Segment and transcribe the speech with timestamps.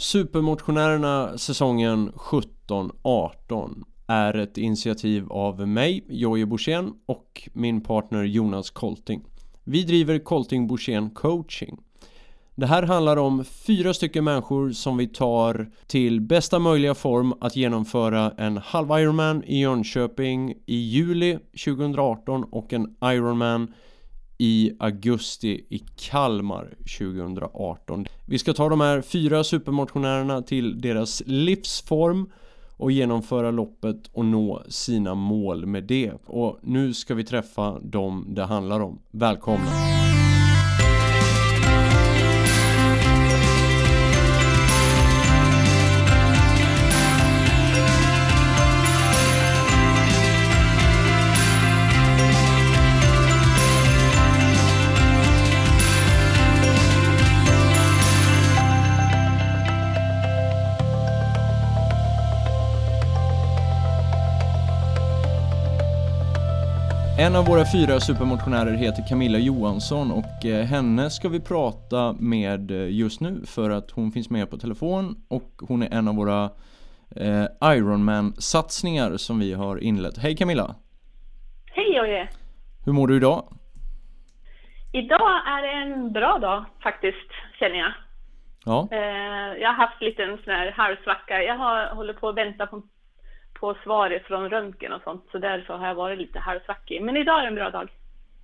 [0.00, 9.24] Supermotionärerna säsongen 17-18 är ett initiativ av mig, Jojje Borssén och min partner Jonas Kolting.
[9.64, 11.78] Vi driver Kolting Borssén coaching.
[12.54, 17.56] Det här handlar om fyra stycken människor som vi tar till bästa möjliga form att
[17.56, 23.74] genomföra en halv Ironman i Jönköping i juli 2018 och en Ironman
[24.40, 28.06] i augusti i Kalmar 2018.
[28.26, 32.30] Vi ska ta de här fyra supermotionärerna till deras livsform
[32.76, 36.12] och genomföra loppet och nå sina mål med det.
[36.26, 38.98] Och nu ska vi träffa dem det handlar om.
[39.10, 39.70] Välkomna!
[67.26, 72.70] En av våra fyra supermotionärer heter Camilla Johansson och eh, henne ska vi prata med
[72.70, 76.16] eh, just nu för att hon finns med på telefon och hon är en av
[76.16, 76.44] våra
[77.16, 80.18] eh, Ironman-satsningar som vi har inlett.
[80.18, 80.74] Hej Camilla!
[81.66, 82.28] Hej Jojje!
[82.84, 83.44] Hur mår du idag?
[84.92, 87.92] Idag är det en bra dag faktiskt, känner jag.
[88.64, 88.88] Ja.
[89.60, 91.42] jag har haft lite en sån här halvsvacka.
[91.42, 92.82] Jag har, håller på att vänta på
[93.60, 95.24] på svar från röntgen och sånt.
[95.32, 97.02] Så därför har jag varit lite halvsvackig.
[97.02, 97.90] Men idag är en bra dag.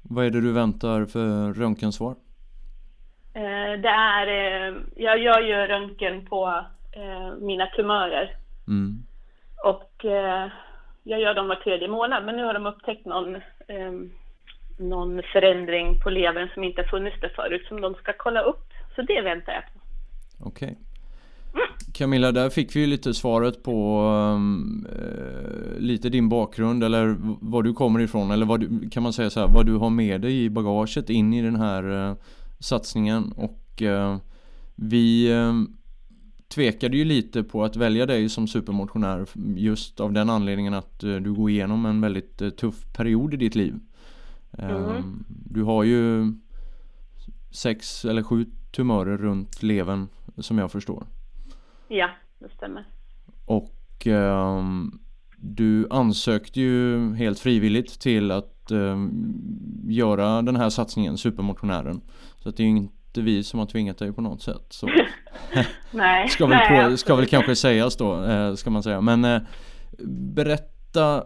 [0.02, 2.14] Vad är det du väntar för röntgensvar?
[3.34, 8.36] Eh, det är, eh, jag gör ju röntgen på eh, mina tumörer.
[8.68, 9.02] Mm.
[9.64, 10.04] Och
[11.02, 12.24] jag gör dem var tredje månad.
[12.24, 13.34] Men nu har de upptäckt någon,
[13.68, 13.92] eh,
[14.78, 17.66] någon förändring på levern som inte funnits där förut.
[17.68, 18.66] Som de ska kolla upp.
[18.94, 19.78] Så det väntar jag på.
[20.48, 20.68] Okej.
[20.68, 20.95] Okay.
[21.96, 24.00] Camilla, där fick vi ju lite svaret på
[24.36, 29.12] um, uh, lite din bakgrund eller var du kommer ifrån eller vad du, kan man
[29.12, 32.16] säga så här, vad du har med dig i bagaget in i den här uh,
[32.58, 34.16] satsningen och uh,
[34.74, 35.32] vi
[36.48, 39.26] tvekade ju lite på att välja dig som supermotionär
[39.56, 43.74] just av den anledningen att du går igenom en väldigt tuff period i ditt liv.
[44.58, 45.24] Mm.
[45.28, 46.32] Du har ju
[47.50, 51.06] sex eller sju tumörer runt levern som jag förstår.
[51.88, 52.84] Ja, det stämmer.
[53.44, 55.00] Och um,
[55.36, 59.10] du ansökte ju helt frivilligt till att um,
[59.88, 62.00] göra den här satsningen, Supermotionären.
[62.42, 64.66] Så att det är ju inte vi som har tvingat dig på något sätt.
[64.70, 64.88] Så.
[65.90, 66.28] nej.
[66.28, 69.00] ska, väl nej, på, ska väl kanske sägas då, eh, ska man säga.
[69.00, 69.42] Men eh,
[70.34, 71.24] berätta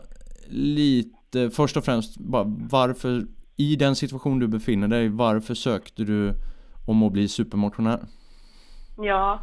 [0.48, 6.34] lite, först och främst, bara, varför i den situation du befinner dig, varför sökte du
[6.86, 8.00] om att bli supermotionär?
[8.96, 9.40] Ja,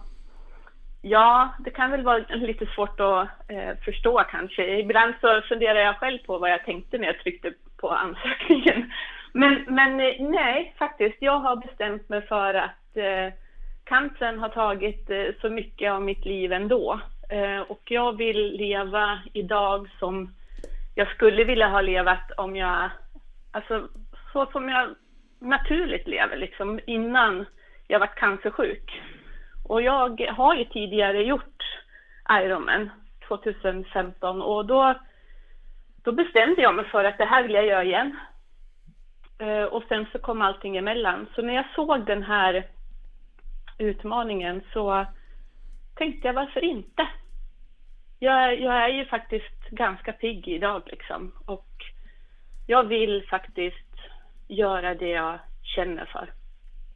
[1.09, 4.79] Ja, det kan väl vara lite svårt att eh, förstå kanske.
[4.79, 8.91] Ibland så funderar jag själv på vad jag tänkte när jag tryckte på ansökningen.
[9.34, 11.17] Men, men eh, nej, faktiskt.
[11.19, 13.34] Jag har bestämt mig för att eh,
[13.84, 17.00] cancern har tagit eh, så mycket av mitt liv ändå.
[17.29, 20.34] Eh, och jag vill leva idag som
[20.96, 22.90] jag skulle vilja ha levat om jag,
[23.51, 23.88] alltså
[24.34, 24.96] så som jag
[25.40, 27.46] naturligt lever liksom innan
[27.88, 29.01] jag var cancersjuk.
[29.67, 31.63] Och jag har ju tidigare gjort
[32.31, 32.89] Ironman
[33.28, 34.94] 2015 och då,
[36.03, 38.17] då bestämde jag mig för att det här vill jag göra igen.
[39.39, 41.28] Eh, och sen så kom allting emellan.
[41.35, 42.67] Så när jag såg den här
[43.78, 45.05] utmaningen så
[45.95, 47.07] tänkte jag varför inte?
[48.19, 51.67] Jag, jag är ju faktiskt ganska pigg idag liksom och
[52.67, 53.95] jag vill faktiskt
[54.47, 56.34] göra det jag känner för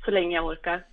[0.05, 0.90] så länge jag orkar.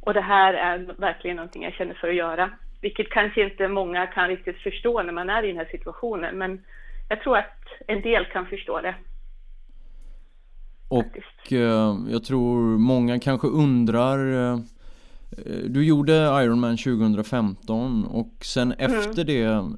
[0.00, 2.50] Och det här är verkligen någonting jag känner för att göra.
[2.80, 6.38] Vilket kanske inte många kan riktigt förstå när man är i den här situationen.
[6.38, 6.64] Men
[7.08, 8.94] jag tror att en del kan förstå det.
[10.88, 14.58] Och eh, jag tror många kanske undrar eh,
[15.64, 18.98] Du gjorde Ironman 2015 och sen mm.
[18.98, 19.68] efter det eh,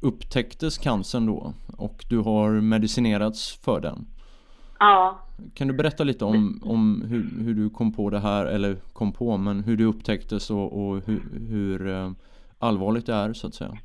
[0.00, 4.06] upptäcktes cancern då och du har medicinerats för den.
[4.78, 5.21] Ja.
[5.54, 9.12] Kan du berätta lite om, om hur, hur du kom på det här, eller kom
[9.12, 12.12] på, men hur det upptäcktes och, och hur, hur
[12.58, 13.78] allvarligt det är så att säga?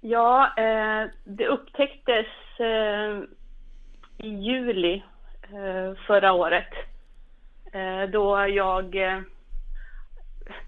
[0.00, 2.26] Ja, eh, det upptäcktes
[2.58, 3.22] eh,
[4.18, 5.02] i juli
[5.42, 6.72] eh, förra året
[7.72, 9.20] eh, då jag eh,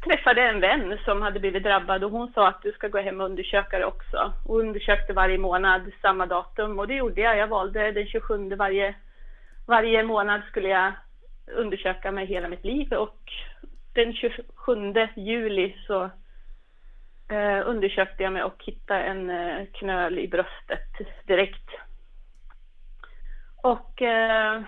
[0.04, 3.20] träffade en vän som hade blivit drabbad och hon sa att du ska gå hem
[3.20, 4.32] och undersöka det också.
[4.46, 7.36] Och undersökte varje månad samma datum och det gjorde jag.
[7.36, 8.94] Jag valde den 27 varje,
[9.66, 10.92] varje månad skulle jag
[11.46, 13.18] undersöka mig hela mitt liv och
[13.94, 14.36] den 27
[15.16, 16.02] juli så
[17.28, 20.88] eh, undersökte jag mig och hittade en eh, knöl i bröstet
[21.26, 21.68] direkt.
[23.62, 24.62] Och eh,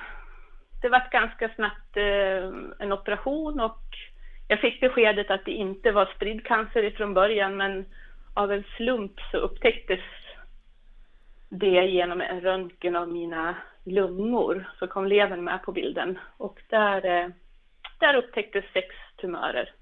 [0.82, 3.82] det var ganska snabbt eh, en operation och
[4.48, 7.84] jag fick beskedet att det inte var spridd cancer från början men
[8.34, 10.00] av en slump så upptäcktes
[11.48, 14.70] det genom en röntgen av mina lungor.
[14.78, 17.28] Så kom levern med på bilden och där, eh,
[18.00, 18.86] där upptäcktes sex
[19.16, 19.72] tumörer.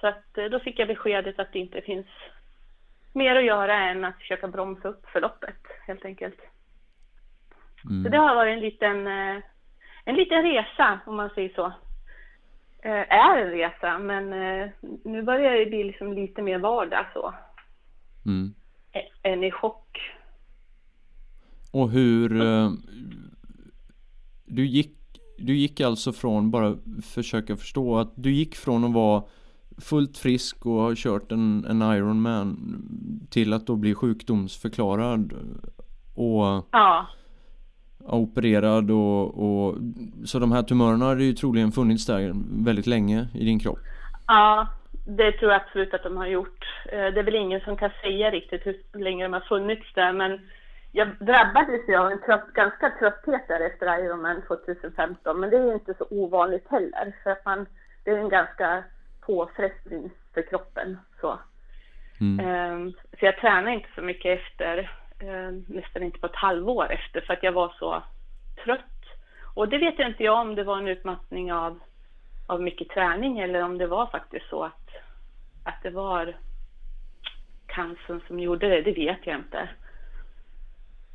[0.00, 2.06] Så att eh, då fick jag beskedet att det inte finns
[3.14, 6.40] mer att göra än att försöka bromsa upp förloppet helt enkelt.
[7.84, 8.04] Mm.
[8.04, 9.42] Så det har varit en liten, eh,
[10.04, 11.72] en liten resa om man säger så.
[12.82, 14.30] Är en resa men
[15.04, 17.34] nu börjar det bli liksom lite mer vardag så.
[18.26, 18.54] Mm.
[19.22, 20.17] Än i chock.
[21.70, 22.28] Och hur
[24.46, 24.98] du gick
[25.38, 26.76] du gick alltså från, bara
[27.14, 29.22] försöka förstå, att du gick från att vara
[29.80, 32.56] fullt frisk och har kört en, en Ironman
[33.30, 35.32] till att då bli sjukdomsförklarad
[36.14, 37.06] och ja.
[38.04, 39.76] opererad och, och
[40.24, 42.32] så de här tumörerna har ju troligen funnits där
[42.64, 43.78] väldigt länge i din kropp.
[44.26, 44.66] Ja,
[45.06, 46.64] det tror jag absolut att de har gjort.
[46.92, 50.12] Eh, det är väl ingen som kan säga riktigt hur länge de har funnits där
[50.12, 50.40] men
[50.98, 55.66] jag drabbades ju av en trött, ganska trötthet där efter Ironman 2015 men det är
[55.66, 57.66] ju inte så ovanligt heller för att man,
[58.04, 58.84] det är en ganska
[59.20, 60.98] påfrestning för kroppen.
[61.20, 61.38] Så.
[62.20, 62.72] Mm.
[62.72, 64.90] Um, så jag tränade inte så mycket efter,
[65.22, 68.02] um, nästan inte på ett halvår efter för att jag var så
[68.64, 69.04] trött.
[69.54, 71.78] Och det vet jag inte jag om det var en utmattning av,
[72.46, 74.88] av mycket träning eller om det var faktiskt så att,
[75.64, 76.36] att det var
[77.66, 79.68] cancern som gjorde det, det vet jag inte.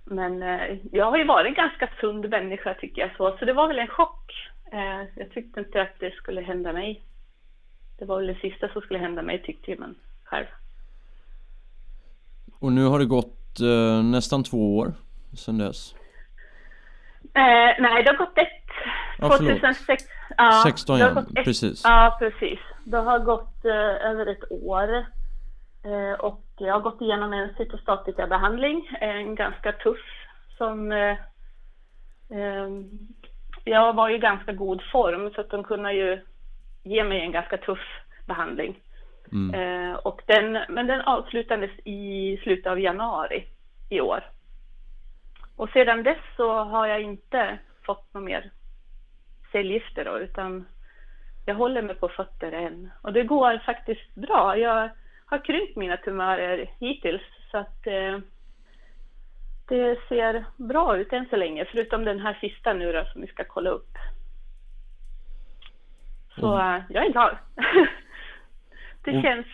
[0.04, 3.54] Men eh, jag har ju varit en ganska sund människa tycker jag så, så det
[3.54, 4.32] var väl en chock.
[4.72, 7.04] Eh, jag tyckte inte att det skulle hända mig.
[8.00, 10.46] Det var väl det sista som skulle hända mig tyckte man själv.
[12.60, 14.94] Och nu har det gått eh, nästan två år
[15.38, 15.96] sedan dess.
[17.34, 18.50] Eh, nej, det har gått ett.
[19.20, 20.04] Ja, 2006.
[20.38, 21.82] Ja, 16 ja, precis.
[21.84, 22.60] Ja, precis.
[22.84, 25.06] Det har gått eh, över ett år.
[25.86, 30.28] Eh, och jag har gått igenom en cytostatikabehandling, en ganska tuff
[30.58, 31.18] som eh,
[32.30, 32.70] eh,
[33.64, 36.22] jag var i ganska god form så att de kunde ju
[36.84, 38.80] ge mig en ganska tuff behandling.
[39.32, 39.54] Mm.
[39.54, 43.46] Eh, och den, men den avslutades i slutet av januari
[43.90, 44.24] i år.
[45.56, 48.52] Och sedan dess så har jag inte fått något mer
[49.52, 50.66] cellgifter då, utan
[51.46, 52.90] jag håller mig på fötter än.
[53.02, 54.58] Och det går faktiskt bra.
[54.58, 54.90] Jag
[55.34, 57.22] har krympt mina tumörer hittills
[57.52, 58.20] så att eh,
[59.68, 63.28] det ser bra ut än så länge, förutom den här sista nu då som vi
[63.28, 63.98] ska kolla upp.
[66.36, 66.82] Så mm.
[66.90, 67.38] jag är glad.
[69.04, 69.46] det och, känns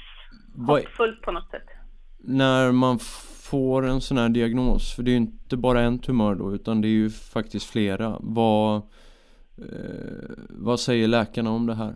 [0.67, 1.67] hoppfullt på något sätt.
[2.17, 2.99] När man
[3.49, 6.81] får en sån här diagnos, för det är ju inte bara en tumör då utan
[6.81, 8.17] det är ju faktiskt flera.
[8.19, 8.75] Vad,
[9.57, 11.95] eh, vad säger läkarna om det här?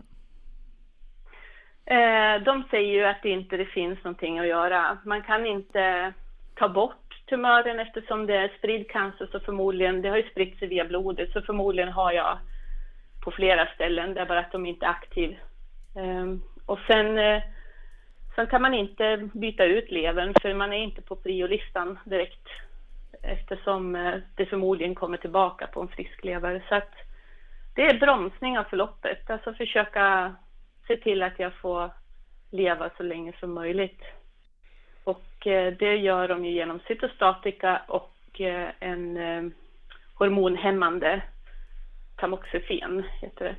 [1.86, 4.98] Eh, de säger ju att det inte det finns någonting att göra.
[5.06, 6.14] Man kan inte
[6.56, 10.68] ta bort tumören eftersom det är spridd cancer så förmodligen, det har ju spritt sig
[10.68, 12.38] via blodet, så förmodligen har jag
[13.24, 15.38] på flera ställen, det är bara att de inte är aktiv.
[15.96, 17.42] Ehm, och sen, eh,
[18.36, 22.48] sen kan man inte byta ut levern för man är inte på priolistan direkt
[23.22, 26.64] eftersom eh, det förmodligen kommer tillbaka på en frisk lever.
[26.70, 26.94] Så att
[27.76, 30.36] det är bromsning av förloppet, alltså försöka
[30.88, 31.92] se till att jag får
[32.52, 34.02] leva så länge som möjligt.
[35.04, 38.10] Och uh, det gör de ju genom cytostatika och
[38.80, 39.18] en
[40.14, 41.24] hormonhämmande
[42.16, 43.56] tamoxifen heter det.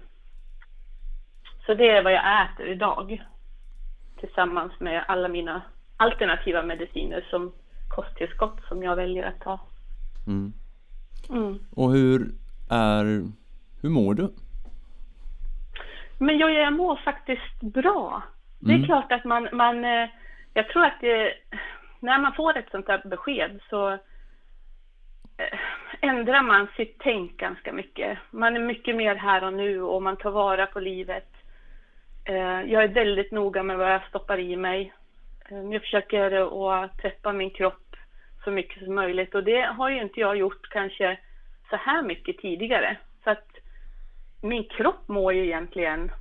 [1.67, 3.25] Så det är vad jag äter idag
[4.21, 5.63] tillsammans med alla mina
[5.97, 7.53] alternativa mediciner som
[7.89, 9.61] kosttillskott som jag väljer att ta.
[10.27, 10.53] Mm.
[11.31, 11.59] Mm.
[11.71, 12.35] Och hur
[12.71, 13.05] är,
[13.83, 14.29] hur mår du?
[16.19, 18.23] Men jag, jag mår faktiskt bra.
[18.61, 18.87] Det är mm.
[18.87, 20.09] klart att man, man, eh,
[20.55, 21.35] jag tror att det,
[22.01, 25.59] när man får ett sånt här besked så eh,
[26.01, 28.19] ändrar man sitt tänk ganska mycket.
[28.31, 31.29] Man är mycket mer här och nu och man tar vara på livet.
[32.25, 34.93] Eh, jag är väldigt noga med vad jag stoppar i mig.
[35.73, 37.97] Jag försöker att preppa min kropp
[38.45, 41.19] så mycket som möjligt och det har ju inte jag gjort kanske
[41.71, 42.97] så här mycket tidigare.
[43.25, 43.49] Så att
[44.45, 46.13] min kropp mår ju egentligen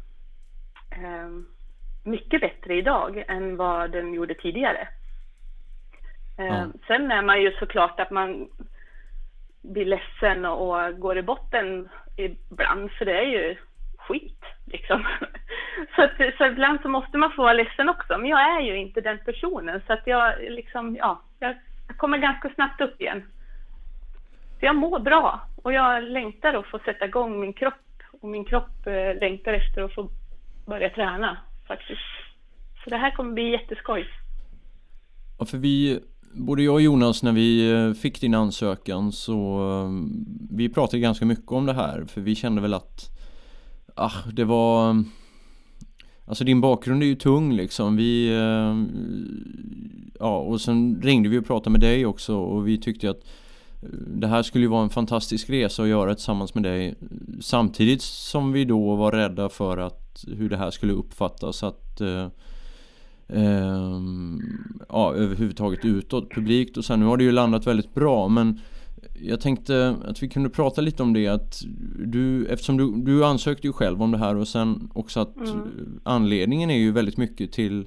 [0.91, 1.29] eh,
[2.03, 4.87] mycket bättre idag än vad den gjorde tidigare.
[6.37, 6.73] Mm.
[6.87, 8.47] Sen är man ju såklart att man
[9.61, 13.55] blir ledsen och går i botten ibland, för det är ju
[13.97, 15.07] skit liksom.
[15.95, 18.17] så, att, så ibland så måste man få vara ledsen också.
[18.17, 19.81] Men jag är ju inte den personen.
[19.87, 21.55] Så att jag liksom, ja, jag,
[21.87, 23.23] jag kommer ganska snabbt upp igen.
[24.59, 27.73] Så jag mår bra och jag längtar att få sätta igång min kropp.
[28.21, 30.09] Och min kropp eh, längtar efter att få
[30.65, 31.99] börja träna faktiskt.
[32.83, 34.05] Så det här kommer bli jätteskoj.
[35.39, 35.99] Ja, för vi,
[36.33, 39.89] både jag och Jonas när vi eh, fick din ansökan så eh,
[40.51, 43.09] vi pratade ganska mycket om det här för vi kände väl att
[43.95, 45.03] ah, det var
[46.25, 47.95] Alltså din bakgrund är ju tung liksom.
[47.95, 48.75] Vi eh,
[50.19, 53.21] Ja och sen ringde vi och pratade med dig också och vi tyckte att
[53.91, 56.95] det här skulle ju vara en fantastisk resa att göra tillsammans med dig
[57.41, 62.27] Samtidigt som vi då var rädda för att hur det här skulle uppfattas att eh,
[63.27, 63.99] eh,
[64.89, 68.59] Ja överhuvudtaget utåt publikt och sen nu har det ju landat väldigt bra men
[69.21, 71.63] jag tänkte att vi kunde prata lite om det att
[72.05, 75.99] du, eftersom du, du ansökte ju själv om det här och sen också att mm.
[76.03, 77.85] anledningen är ju väldigt mycket till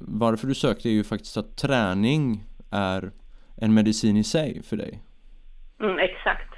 [0.00, 3.12] varför du sökte är ju faktiskt att träning är
[3.56, 5.02] en medicin i sig för dig.
[5.80, 6.52] Mm, exakt.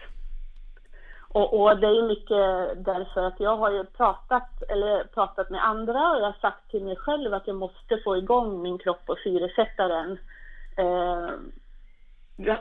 [1.28, 6.11] Och, och, det är mycket därför att jag har ju pratat, eller pratat med andra
[6.11, 9.19] och jag har sagt till mig själv att jag måste få igång min kropp och
[9.19, 10.19] syresätta den.
[10.76, 11.31] Eh,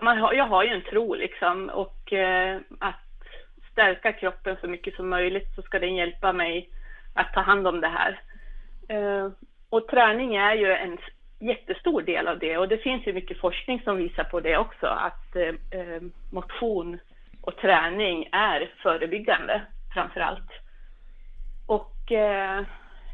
[0.01, 2.95] man har, jag har ju en tro liksom och eh, att
[3.71, 6.69] stärka kroppen så mycket som möjligt så ska den hjälpa mig
[7.13, 8.21] att ta hand om det här.
[8.89, 9.31] Eh,
[9.69, 10.97] och träning är ju en
[11.39, 14.87] jättestor del av det och det finns ju mycket forskning som visar på det också
[14.87, 16.01] att eh,
[16.31, 16.99] motion
[17.41, 19.61] och träning är förebyggande
[19.93, 20.51] framför allt.
[21.67, 22.63] Och eh,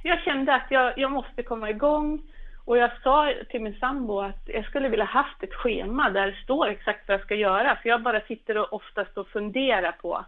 [0.04, 2.22] jag kände att jag, jag måste komma igång
[2.66, 6.44] och jag sa till min sambo att jag skulle vilja haft ett schema där det
[6.44, 7.76] står exakt vad jag ska göra.
[7.76, 10.26] För jag bara sitter och oftast och funderar på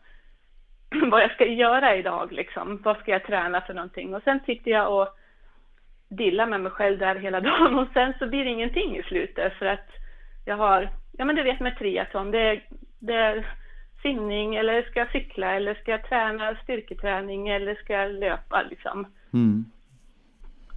[1.12, 2.82] vad jag ska göra idag liksom.
[2.84, 4.16] Vad ska jag träna för någonting?
[4.16, 5.18] Och sen sitter jag och
[6.10, 9.54] dillar med mig själv där hela dagen och sen så blir det ingenting i slutet
[9.54, 9.90] för att
[10.46, 12.62] jag har, ja men du vet med triathlon, det,
[13.00, 13.46] det är
[14.02, 19.08] simning eller ska jag cykla eller ska jag träna styrketräning eller ska jag löpa liksom.
[19.34, 19.66] Mm.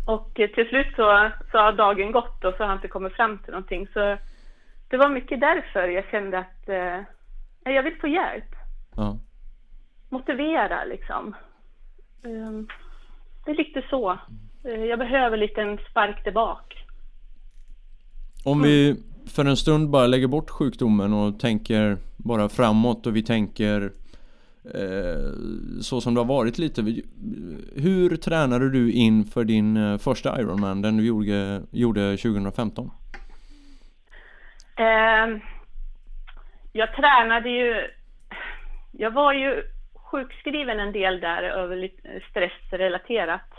[0.07, 3.39] Och till slut så, så har dagen gått och så har jag inte kommit fram
[3.39, 3.87] till någonting.
[3.93, 4.17] Så
[4.89, 7.01] det var mycket därför jag kände att eh,
[7.73, 8.55] jag vill få hjälp.
[8.97, 9.19] Ja.
[10.09, 11.37] Motivera liksom.
[12.23, 12.69] Um,
[13.45, 14.19] det är lite så.
[14.67, 16.77] Uh, jag behöver lite en spark tillbaka.
[18.45, 18.97] Om vi
[19.27, 23.91] för en stund bara lägger bort sjukdomen och tänker bara framåt och vi tänker
[24.75, 25.33] Eh,
[25.81, 26.83] så som det har varit lite.
[27.77, 32.91] Hur tränade du inför din eh, första Ironman, den du gjorde, gjorde 2015?
[34.77, 35.39] Eh,
[36.73, 37.91] jag tränade ju,
[38.93, 39.63] jag var ju
[39.95, 41.91] sjukskriven en del där över
[42.31, 43.58] stressrelaterat.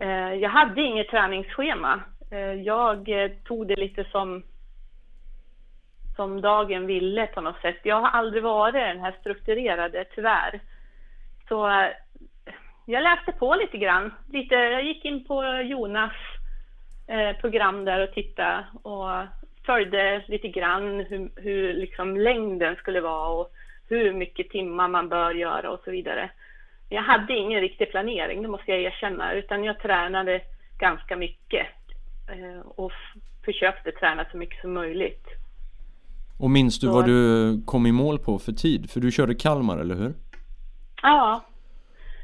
[0.00, 2.00] Eh, jag hade inget träningsschema.
[2.30, 4.42] Eh, jag eh, tog det lite som
[6.16, 7.76] som dagen ville på något sätt.
[7.82, 10.60] Jag har aldrig varit den här strukturerade, tyvärr.
[11.48, 11.88] Så
[12.86, 14.14] jag läste på lite grann.
[14.32, 16.12] Lite, jag gick in på Jonas
[17.40, 19.08] program där och tittade och
[19.66, 23.52] följde lite grann hur, hur liksom längden skulle vara och
[23.88, 26.30] hur mycket timmar man bör göra och så vidare.
[26.88, 30.40] Jag hade ingen riktig planering, det måste jag erkänna, utan jag tränade
[30.78, 31.66] ganska mycket
[32.28, 32.92] eh, och
[33.44, 35.26] försökte träna så mycket som möjligt.
[36.38, 36.92] Och minns du så...
[36.92, 38.90] vad du kom i mål på för tid?
[38.90, 40.14] För du körde Kalmar, eller hur?
[41.02, 41.44] Ja.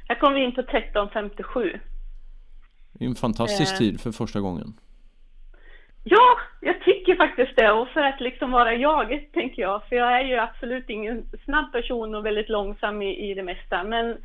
[0.09, 1.81] Jag kom in på 13.57.
[2.93, 3.79] Det är en fantastisk eh...
[3.79, 4.75] tid för första gången.
[6.05, 7.73] Ja, jag tycker faktiskt det.
[7.73, 9.83] Och för att liksom vara jag, tänker jag.
[9.89, 13.85] För jag är ju absolut ingen snabb person och väldigt långsam i, i det mesta.
[13.85, 14.17] Men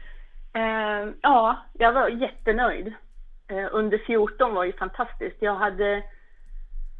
[0.57, 2.93] eh, ja, jag var jättenöjd.
[3.49, 5.37] Eh, under 14 var ju fantastiskt.
[5.39, 6.03] Jag hade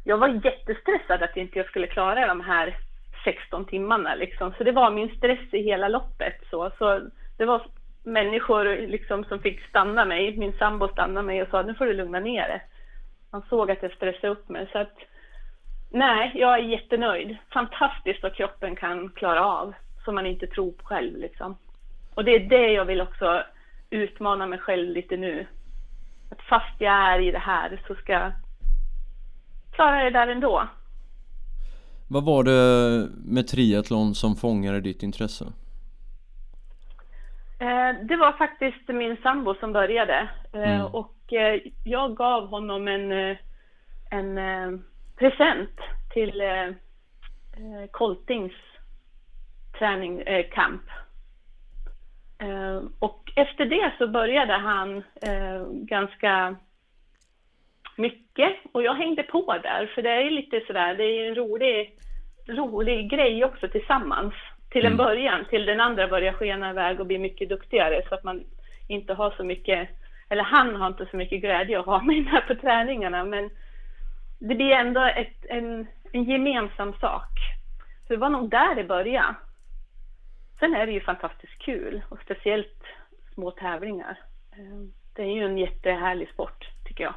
[0.04, 2.76] jag var jättestressad att inte jag skulle klara de här
[3.24, 4.52] 16 timmarna liksom.
[4.58, 6.70] Så det var min stress i hela loppet så.
[6.78, 7.00] så
[7.36, 7.62] det var
[8.04, 11.92] människor liksom som fick stanna mig, min sambo stannade mig och sa nu får du
[11.92, 12.62] lugna ner dig.
[13.30, 14.98] Han såg att jag stressade upp mig så att
[15.90, 17.36] nej, jag är jättenöjd.
[17.52, 19.74] Fantastiskt vad kroppen kan klara av
[20.04, 21.56] som man inte tror på själv liksom.
[22.18, 23.42] Och det är det jag vill också
[23.90, 25.46] utmana mig själv lite nu.
[26.30, 28.32] Att fast jag är i det här så ska
[29.72, 30.68] klarade det där ändå.
[32.08, 35.44] Vad var det med triathlon som fångade ditt intresse?
[37.60, 40.86] Eh, det var faktiskt min sambo som började eh, mm.
[40.86, 43.36] och eh, jag gav honom en,
[44.10, 44.84] en
[45.16, 45.80] present
[46.12, 46.42] till
[47.90, 48.52] Koltings
[49.78, 50.82] träning, camp.
[52.42, 56.56] Eh, och efter det så började han eh, ganska
[57.96, 61.94] mycket och jag hängde på där för det är lite sådär, det är en rolig,
[62.48, 64.34] rolig grej också tillsammans
[64.70, 64.96] till en Mm.
[64.96, 68.44] början, till den andra börjar skena iväg och bli mycket duktigare så att man
[68.88, 69.88] inte har så mycket,
[70.28, 73.50] eller han har inte så mycket glädje att ha mig med på träningarna men
[74.40, 77.28] det blir ändå ett, en, en gemensam sak.
[78.06, 79.34] Så det var nog där det började.
[80.60, 82.82] Sen är det ju fantastiskt kul och speciellt
[83.34, 84.18] små tävlingar.
[84.52, 87.14] Eh, Det är ju en jättehärlig sport tycker jag.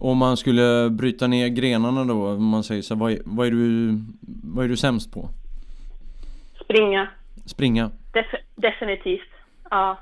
[0.00, 3.50] Om man skulle bryta ner grenarna då, om man säger så, vad är, vad är
[3.50, 3.90] du,
[4.54, 5.28] vad är du sämst på?
[6.64, 7.08] Springa,
[7.46, 7.90] Springa?
[8.12, 9.28] def- definitivt.
[9.70, 9.98] Ja.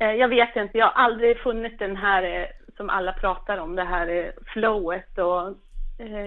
[0.00, 3.76] Eh, Jag vet inte, jag har aldrig funnit den här eh, som alla pratar om,
[3.76, 5.54] det här eh, flowet och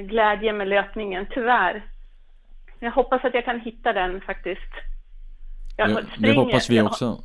[0.08, 1.86] glädjen med löpningen, tyvärr.
[2.80, 4.72] Jag hoppas att jag kan hitta den faktiskt.
[5.78, 7.18] Jag Det, det hoppas vi också.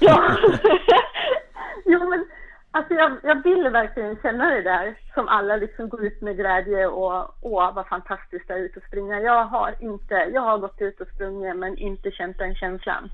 [0.00, 0.36] Ja.
[1.84, 2.26] jo, men
[2.70, 6.86] alltså jag, jag vill verkligen känna det där som alla liksom går ut med glädje
[6.86, 9.20] och åh vad fantastiskt det är ut och springa.
[9.20, 13.10] Jag har inte, jag har gått ut och sprungit men inte känt den känslan.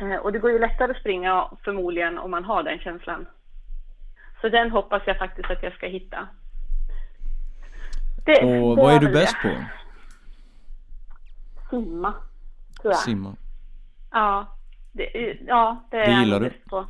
[0.00, 3.26] Eh, och det går ju lättare att springa förmodligen om man har den känslan.
[4.40, 6.28] Så den hoppas jag faktiskt att jag ska hitta.
[8.26, 9.48] Det- Och vad är du bäst det.
[9.48, 9.54] på?
[11.70, 12.14] Simma,
[12.80, 13.00] tror jag.
[13.00, 13.36] Simma.
[14.10, 14.46] Ja,
[14.92, 16.50] det, ja, det är Det gillar du?
[16.50, 16.86] På.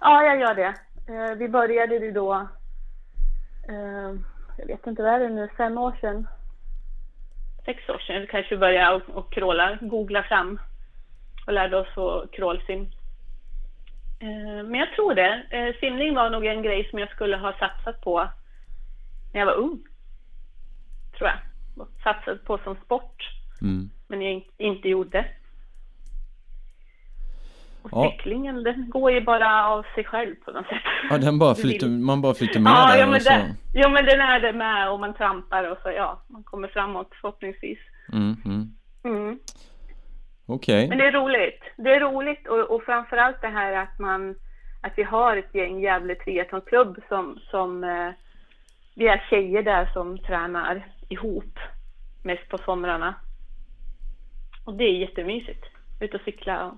[0.00, 0.74] Ja, jag gör det.
[1.08, 2.34] Eh, vi började ju då,
[3.68, 4.14] eh,
[4.58, 6.28] jag vet inte vad är det nu, fem år sedan?
[7.64, 10.60] Sex år sedan vi kanske började och, och kråla, googla fram
[11.46, 12.90] och lärde oss att krålsim.
[14.20, 15.46] Eh, men jag tror det.
[15.50, 18.28] Eh, simning var nog en grej som jag skulle ha satsat på
[19.32, 19.82] när jag var ung.
[21.18, 21.38] Tror jag.
[21.76, 23.22] Och Satsat på som sport
[23.64, 23.90] Mm.
[24.08, 25.24] men jag in- inte gjorde.
[27.82, 28.10] Och Ja.
[28.10, 30.82] cyklingen, den går ju bara av sig själv på något sätt.
[31.10, 33.30] Ja, den bara flyter, man bara flyter med Ja, där ja, men så.
[33.30, 36.68] den, jo, men den är det med och man trampar och så, ja, man kommer
[36.68, 37.78] framåt förhoppningsvis.
[38.12, 38.74] Mm, mm.
[39.04, 39.38] Mm.
[40.46, 40.88] Okej.
[40.88, 41.60] Men det är roligt.
[41.76, 44.34] Det är roligt och, och framförallt det här att man,
[44.82, 48.10] att vi har ett gäng Gävle triathlonklubb som, som eh,
[48.96, 51.58] vi är tjejer där som tränar ihop
[52.24, 53.14] mest på somrarna.
[54.64, 55.64] Och det är jättemysigt.
[56.00, 56.74] Ut och cykla och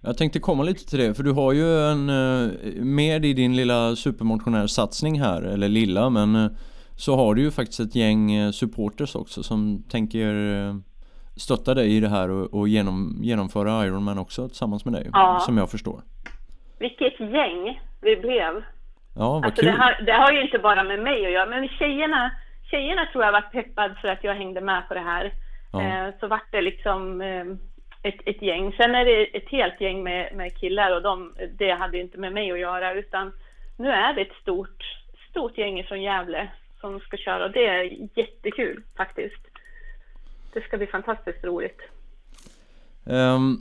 [0.00, 2.50] Jag tänkte komma lite till det, för du har ju en eh,
[2.84, 6.50] med i din lilla supermotionärsatsning här, eller lilla, men eh,
[6.96, 10.34] så har du ju faktiskt ett gäng eh, supporters också som tänker
[11.36, 15.38] stötta dig i det här och, och genom, genomföra Ironman också tillsammans med dig, Ja.
[15.40, 16.02] som jag förstår.
[16.78, 18.62] Vilket gäng vi blev.
[19.16, 19.70] Ja, vad Alltså kul!
[19.72, 22.30] det, har, det har ju inte bara med mig att göra, men tjejerna,
[22.70, 25.32] tjejerna tror jag var peppad för att jag hängde med på det här.
[25.72, 25.82] Ja.
[25.82, 27.44] Eh, så vart det liksom eh,
[28.02, 28.72] ett, ett gäng.
[28.72, 32.32] Sen är det ett helt gäng med, med killar och de, det hade inte med
[32.32, 33.32] mig att göra utan
[33.76, 34.84] nu är det ett stort,
[35.30, 36.50] stort gäng från Gävle
[36.80, 39.46] som ska köra och det är jättekul faktiskt.
[40.52, 41.80] Det ska bli fantastiskt roligt.
[43.06, 43.56] Ehm,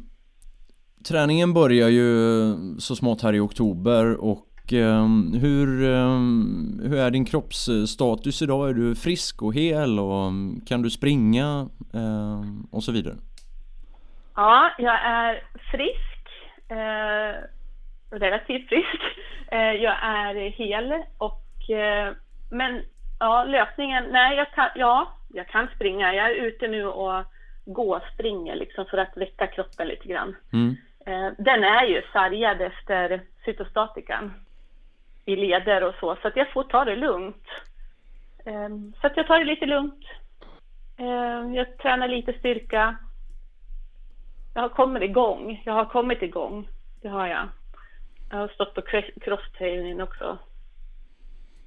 [1.08, 2.10] träningen börjar ju
[2.80, 8.70] så smått här i oktober och ehm, hur, ehm, hur är din kroppsstatus idag?
[8.70, 13.16] Är du frisk och hel och mm, kan du springa ehm, och så vidare?
[14.36, 16.28] Ja, jag är frisk.
[16.70, 17.36] Eh,
[18.20, 19.02] relativt frisk.
[19.52, 22.14] Eh, jag är hel och eh,
[22.52, 22.82] men
[23.20, 26.14] ja, löpningen, nej jag kan, ja, jag kan springa.
[26.14, 27.24] Jag är ute nu och
[27.66, 30.36] gå springer liksom för att väcka kroppen lite grann.
[30.54, 30.76] Mm.
[31.06, 34.34] Eh, den är ju sargad efter cytostatikan
[35.28, 37.46] i leder och så, så att jag får ta det lugnt.
[38.46, 38.70] Eh,
[39.02, 40.04] så att jag tar det lite lugnt.
[40.98, 42.98] Eh, jag tränar lite styrka.
[44.54, 45.62] Jag har kommit igång.
[45.66, 46.70] Jag har kommit igång.
[47.02, 47.48] Det har jag.
[48.30, 48.82] Jag har stått på
[49.22, 50.38] crosstraining också.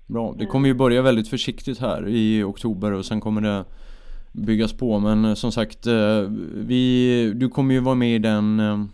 [0.07, 3.64] Bra, det kommer ju börja väldigt försiktigt här i oktober och sen kommer det
[4.33, 6.23] byggas på men eh, som sagt eh,
[6.55, 8.85] vi, du kommer ju vara med i den eh,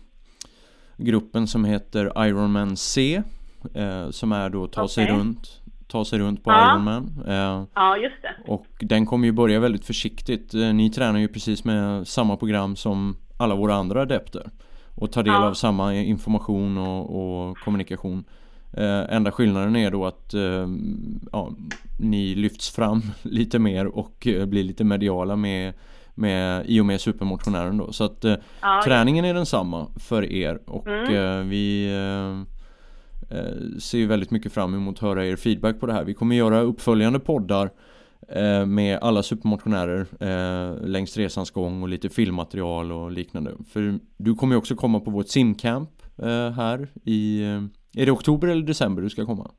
[0.97, 3.23] gruppen som heter Ironman C
[3.73, 5.15] eh, som är då ta sig Okej.
[5.17, 6.71] runt ta sig runt på Ja.
[6.71, 8.51] Ironman eh, Ja, just det.
[8.51, 12.75] och den kommer ju börja väldigt försiktigt Eh, ni tränar ju precis med samma program
[12.75, 14.49] som alla våra andra adepter
[14.95, 15.47] och tar del Ja.
[15.47, 18.23] av samma information och, och kommunikation
[18.73, 20.67] Eh, enda skillnaden är då att eh,
[21.31, 21.51] ja,
[21.99, 25.73] ni lyfts fram lite mer och eh, blir lite mediala med,
[26.15, 27.91] med, i och med supermotionären då.
[27.93, 31.15] Så att eh, Ja, träningen är densamma för er och Mm.
[31.15, 31.89] eh, vi
[33.79, 36.03] ser ju väldigt mycket fram emot att höra er feedback på det här.
[36.03, 37.69] Vi kommer göra uppföljande poddar
[38.29, 43.51] eh, med alla supermotionärer eh, längs resans gång och lite filmmaterial och liknande.
[43.73, 48.11] För du kommer ju också komma på vårt simcamp eh, här i, eh, är det
[48.11, 49.51] oktober eller december du ska komma?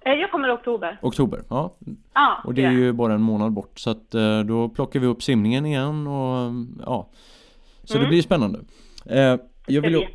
[0.00, 0.98] Eh, jag kommer i oktober.
[1.02, 1.74] Oktober, ja.
[2.14, 5.06] Ja, Och det är ju bara en månad bort så att eh, då plockar vi
[5.06, 6.52] upp simningen igen och
[6.86, 7.10] ja.
[7.84, 8.08] Så det Mm.
[8.10, 8.58] blir spännande.
[9.66, 10.06] Jag, vill,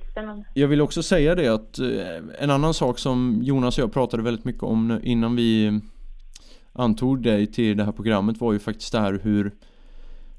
[0.53, 4.23] jag vill också säga det att eh, en annan sak som Jonas och jag pratade
[4.23, 5.79] väldigt mycket om innan vi
[6.73, 9.45] antog dig till det här programmet var ju faktiskt det här hur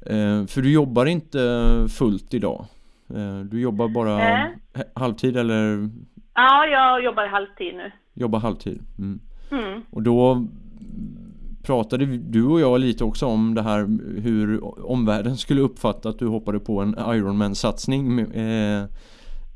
[0.06, 2.66] eh, För du jobbar inte fullt idag.
[3.14, 4.56] Eh, du jobbar bara Nej.
[4.76, 5.90] h- halvtid eller
[6.34, 7.90] Ja, jag jobbar halvtid nu.
[8.14, 8.82] jobbar halvtid.
[8.98, 9.20] Mm.
[9.50, 9.82] Mm.
[9.90, 10.46] Och då
[11.66, 13.78] pratade du och jag lite också om det här
[14.22, 18.84] hur omvärlden skulle uppfatta att du hoppade på en Ironman-satsning eh,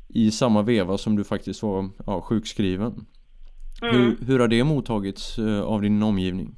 [0.09, 3.05] i samma veva som du faktiskt var ja, sjukskriven.
[3.81, 3.95] Mm.
[3.95, 6.55] Hur, hur har det mottagits eh, av din omgivning?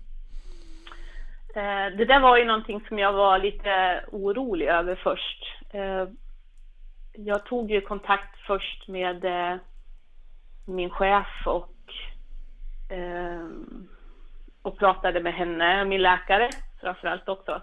[1.55, 5.43] Eh, Det där var ju någonting som jag var lite orolig över först.
[5.73, 6.07] Eh,
[7.13, 9.57] Jag tog ju kontakt först med eh,
[10.65, 11.75] min chef och,
[14.69, 16.49] och pratade med henne, min läkare
[16.81, 17.61] framförallt också.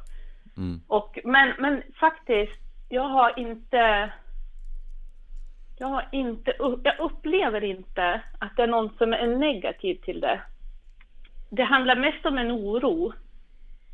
[0.56, 0.80] Mm.
[0.88, 4.12] Och, men, men faktiskt, jag har inte...
[5.78, 6.54] Jag har inte...
[6.82, 10.40] Jag upplever inte att det är någon som är negativ till det.
[11.50, 13.12] Det handlar mest om en oro.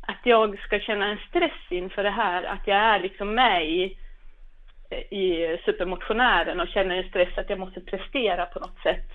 [0.01, 2.43] Att jag ska känna en stress inför det här.
[2.43, 3.97] Att jag är liksom med i,
[5.09, 9.11] i supermotionären och känner en stress att jag måste prestera på något sätt.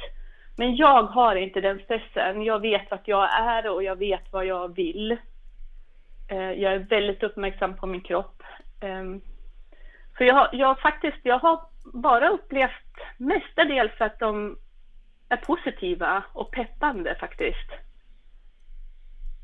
[0.59, 2.43] Men jag har inte den stressen.
[2.43, 5.13] Jag vet vart jag är och jag vet vad jag vill.
[6.31, 8.43] Eh, jag är väldigt uppmärksam på min kropp.
[8.81, 9.21] Ehm,
[10.19, 11.61] så jag, har- jag faktiskt, jag har
[11.93, 14.59] bara upplevt mestadels att de
[15.29, 17.71] är positiva och peppande faktiskt.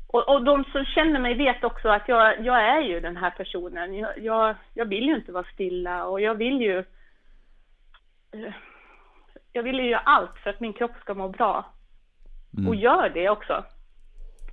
[0.07, 3.29] Och, och de som känner mig vet också att jag, jag är ju den här
[3.31, 3.93] personen.
[3.93, 6.77] Jag, jag, jag vill ju inte vara stilla och jag vill ju
[8.31, 8.53] eh,
[9.55, 11.73] jag vill ju göra allt för att min kropp ska må bra.
[12.57, 12.67] Mm.
[12.67, 13.63] Och gör det också.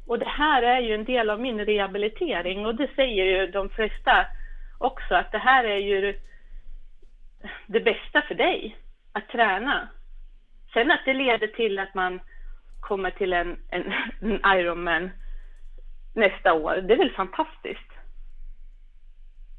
[0.06, 3.68] Och det här är ju en del av min rehabilitering och det säger ju de
[3.68, 4.26] flesta
[4.78, 6.18] också att det här är ju
[7.66, 8.76] det bästa för dig,
[9.12, 9.88] att träna.
[10.72, 12.20] Sen att det leder till att man
[12.80, 15.10] kommer till en, en, en Ironman
[16.14, 17.90] nästa år, det är väl fantastiskt.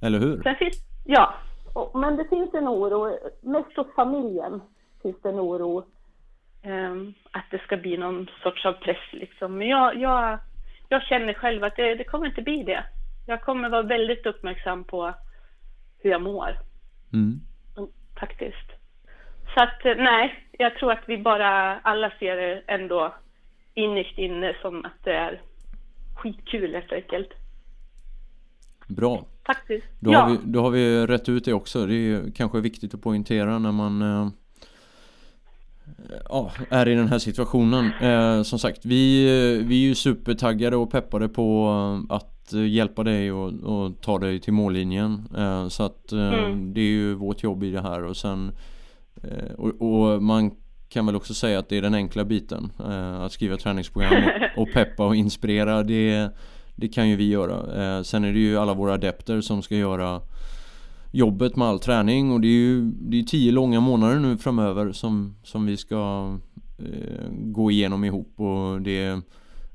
[0.01, 0.56] Eller hur?
[0.56, 1.34] Finns, ja,
[1.93, 4.62] men det finns en oro, mest hos familjen
[5.03, 5.83] finns det en oro
[6.61, 9.57] ehm, att det ska bli någon sorts av press liksom.
[9.57, 10.39] Men jag, jag,
[10.89, 12.83] jag känner själv att det, det kommer inte bli det.
[13.27, 15.13] Jag kommer vara väldigt uppmärksam på
[15.99, 16.57] hur jag mår,
[17.13, 17.39] Mm.
[17.77, 17.89] mm,
[18.19, 18.69] faktiskt.
[19.53, 23.15] Så att eh, nej, jag tror att vi bara alla ser det ändå
[23.73, 25.41] innerst inne som att det är
[26.15, 27.29] skitkul helt enkelt.
[28.87, 29.25] Bra.
[29.45, 29.87] Faktiskt.
[29.99, 30.19] Då, ja.
[30.19, 31.85] har vi, då har vi rätt ut det också.
[31.85, 34.29] Det är ju kanske viktigt att poängtera när man eh,
[36.29, 37.91] ja, är i den här situationen.
[38.01, 39.25] Eh, som sagt, vi,
[39.67, 41.69] vi är ju supertaggade och peppade på
[42.09, 45.23] att hjälpa dig och, och ta dig till mållinjen.
[45.37, 46.73] Eh, så att eh, Mm.
[46.73, 48.51] det är ju vårt jobb i det här och sen
[49.23, 50.51] eh, och, och man
[50.89, 52.71] kan väl också säga att det är den enkla biten.
[52.79, 54.13] Eh, att skriva träningsprogram
[54.57, 55.83] och, och peppa och inspirera.
[55.83, 56.29] Det,
[56.75, 57.83] det kan ju vi göra.
[57.97, 60.21] Eh, sen är det ju alla våra adepter som ska göra
[61.15, 64.91] jobbet med all träning och det är ju det är tio långa månader nu framöver
[64.91, 66.34] som, som vi ska
[66.80, 69.21] eh, gå igenom ihop och det är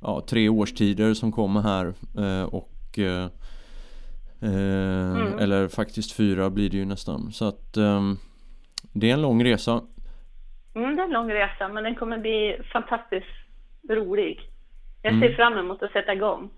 [0.02, 1.86] ja, tre årstider som kommer här
[2.18, 3.28] eh, och eh, eh,
[4.40, 5.38] Mm.
[5.38, 8.16] eller faktiskt fyra blir det ju nästan så att ehm,
[8.92, 9.80] det är en lång resa
[10.74, 13.26] Mm, det är en lång resa, men den kommer bli fantastiskt
[13.90, 14.40] rolig.
[15.02, 15.36] Jag ser Mm.
[15.36, 16.50] fram emot att sätta igång.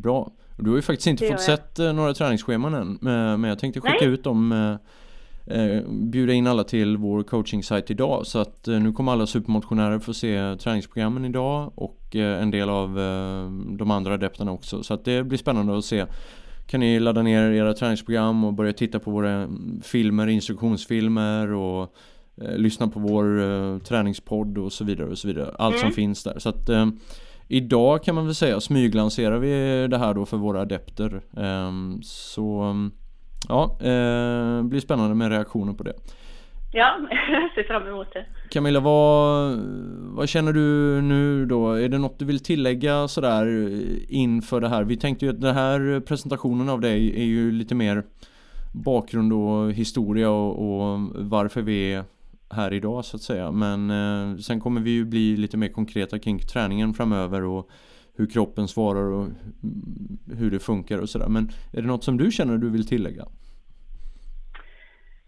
[0.00, 0.30] Bra.
[0.56, 3.80] Du har ju faktiskt inte fått sett eh, några träningsscheman än eh, Men jag tänkte
[3.80, 4.08] skicka Nej.
[4.08, 9.26] ut dem eh, Bjuda in alla till vår coaching-sajt idag Så att nu kommer alla
[9.26, 12.94] supermotionärer få se träningsprogrammen idag Och en del av
[13.78, 16.06] de andra adepterna också Så att det blir spännande att se
[16.66, 21.94] Kan ni ladda ner era träningsprogram och börja titta på våra mm, filmer, instruktionsfilmer och
[22.56, 25.94] lyssna på vår träningspodd och så vidare och så vidare Allt som Mm.
[25.94, 26.70] finns där så att
[27.52, 31.20] Idag kan man väl säga smyglanserar vi det här då för våra adepter.
[31.36, 32.74] Ehm, Så
[33.48, 35.92] ja, eh, blir spännande med reaktioner på det.
[36.72, 38.26] Ja, jag ser fram emot det.
[38.50, 39.58] Camilla, vad,
[40.00, 41.72] vad känner du nu då?
[41.72, 43.46] Är det något du vill tillägga sådär
[44.08, 44.84] inför det här?
[44.84, 48.02] Vi tänkte ju att den här presentationen av dig är ju lite mer
[48.72, 52.04] bakgrund och historia och, och varför vi är
[52.50, 53.50] här idag så att säga.
[53.50, 57.70] Men eh, sen kommer vi ju bli lite mer konkreta kring träningen framöver och
[58.16, 59.28] hur kroppen svarar och
[60.38, 61.28] hur det funkar och sådär.
[61.28, 63.24] Men är det något som du känner du vill tillägga?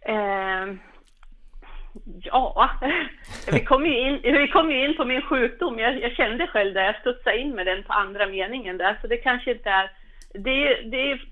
[0.06, 0.74] Eh,
[2.22, 2.70] ja,
[3.52, 5.78] vi kom ju in, vi kom ju in på min sjukdom.
[5.78, 9.06] Jag, jag kände själv det, jag studsade in med den på andra meningen där, så
[9.06, 9.90] det kanske inte är...
[10.34, 11.28] Det, det är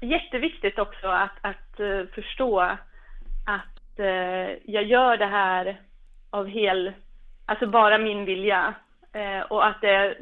[0.00, 2.60] jätteviktigt också att, att eh, förstå
[3.46, 5.80] att Eh, jag gör det här
[6.30, 6.92] av hel,
[7.46, 8.74] alltså bara min vilja.
[9.12, 10.16] Eh, och att det,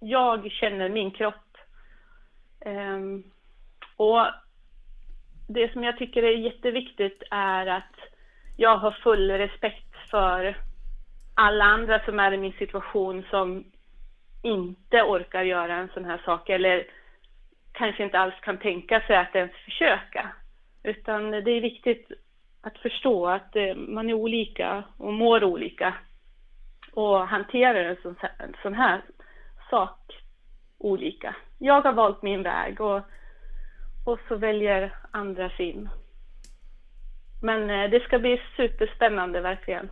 [0.00, 1.58] jag känner min kropp.
[2.64, 3.24] Ehm,
[3.96, 4.26] och
[5.48, 7.96] det som jag tycker är jätteviktigt är att
[8.56, 10.56] jag har full respekt för
[11.34, 13.64] alla andra som är i min situation som
[14.42, 16.86] inte orkar göra en sån här sak eller
[17.72, 20.32] kanske inte alls kan tänka sig att ens försöka.
[20.82, 22.08] Utan det är viktigt
[22.66, 25.94] att förstå att eh, man är olika och mår olika
[26.92, 29.02] och hanterar en sån, en sån här
[29.70, 29.98] sak
[30.78, 31.36] olika.
[31.58, 33.00] Jag har valt min väg och,
[34.04, 35.88] och så väljer andra sin.
[37.42, 39.90] Men eh, det ska bli superspännande verkligen.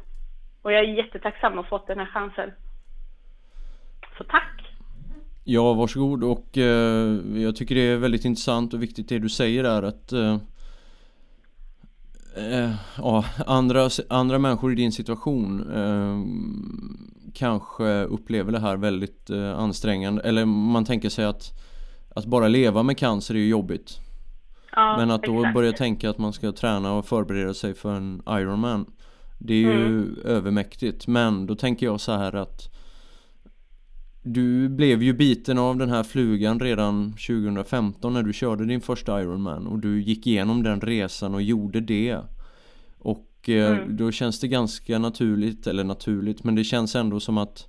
[0.62, 2.52] Och jag är jättetacksam att ha fått den här chansen.
[4.18, 4.62] Så tack!
[5.44, 9.62] Ja, varsågod och eh, jag tycker det är väldigt intressant och viktigt det du säger
[9.62, 10.37] där att eh,
[12.36, 16.18] eh, ja, andra, andra människor i din situation eh,
[17.34, 21.52] kanske upplever det här väldigt eh, ansträngande eller man tänker sig att
[22.14, 23.98] att bara leva med cancer är ju jobbigt
[24.76, 25.54] Ja, Men att då exakt.
[25.54, 28.86] börja tänka att man ska träna och förbereda sig för en Ironman
[29.38, 30.16] Det är ju Mm.
[30.24, 32.68] övermäktigt Men då tänker jag så här att
[34.22, 39.22] Du blev ju biten av den här flugan redan 2015 när du körde din första
[39.22, 42.18] Ironman och du gick igenom den resan och gjorde det
[42.98, 43.96] Och eh, Mm.
[43.96, 47.68] då känns det ganska naturligt, eller naturligt men det känns ändå som att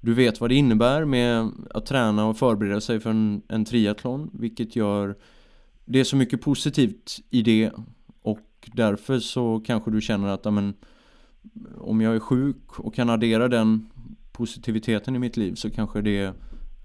[0.00, 4.30] Du vet vad det innebär med att träna och förbereda sig för en, en triathlon
[4.32, 5.16] vilket gör
[5.84, 7.70] det är så mycket positivt i det
[8.22, 10.74] och därför så kanske du känner att amen,
[11.78, 13.86] om jag är sjuk och kan addera den
[14.36, 16.34] positiviteten i mitt liv så kanske det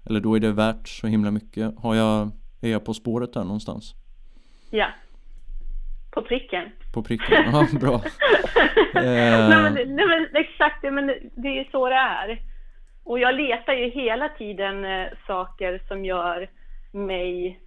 [0.06, 1.74] eller då är det värt så himla mycket.
[1.78, 2.30] Har jag,
[2.62, 3.94] är jag på spåret där någonstans?
[4.70, 4.86] Ja.
[6.10, 6.68] På pricken.
[6.94, 7.44] På pricken?
[7.52, 8.00] Ja, bra.
[8.94, 9.86] nej, men, Eh.
[9.86, 12.42] nej men exakt, men det är ju så det är.
[13.04, 16.48] Och jag letar ju hela tiden eh, saker som gör
[16.92, 17.60] mig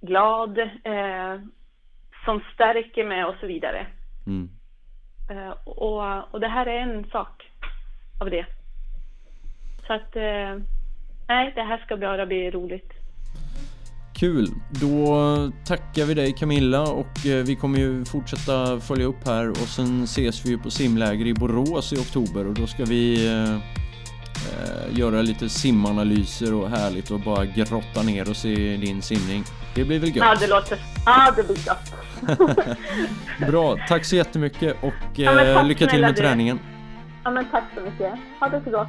[0.00, 1.40] glad, eh,
[2.24, 3.86] som stärker mig och så vidare.
[4.26, 4.50] Mm.
[5.30, 7.50] Eh, och, och det här är en sak
[8.20, 8.46] av det.
[9.86, 10.62] Så att, eh,
[11.28, 12.92] nej, det här ska bara bli roligt.
[14.14, 14.48] Kul!
[14.70, 15.16] Då
[15.66, 20.02] tackar vi dig Camilla och eh, vi kommer ju fortsätta följa upp här och sen
[20.04, 24.98] ses vi ju på simläger i Borås i oktober och då ska vi eh, eh,
[24.98, 29.44] göra lite simanalyser och härligt och bara grotta ner oss i din simning.
[29.74, 30.40] Det blir väl Ja, gött?
[30.40, 30.78] det låter...
[31.06, 31.94] Ja, det blir gott.
[33.50, 36.58] Bra, tack så jättemycket och Ja, eh, tack lycka till med träningen.
[37.24, 38.12] Ja, men tack så mycket.
[38.40, 38.88] Ha det så gott.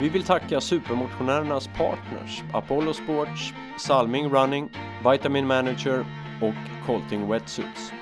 [0.00, 4.70] Vi vill tacka supermotionärernas partners Apollo Sports, Salming Running,
[5.12, 6.04] Vitamin Manager
[6.40, 7.92] och Colting Wetsuits.